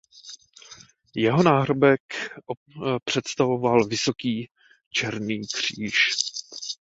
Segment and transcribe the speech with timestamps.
[1.15, 1.99] Jeho první náhrobek
[3.05, 4.47] představoval vysoký
[4.89, 5.95] černý kříž.